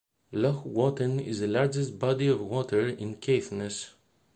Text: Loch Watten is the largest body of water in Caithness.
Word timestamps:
Loch 0.31 0.65
Watten 0.65 1.19
is 1.23 1.41
the 1.41 1.47
largest 1.47 1.99
body 1.99 2.25
of 2.27 2.41
water 2.41 2.87
in 2.87 3.17
Caithness. 3.17 3.91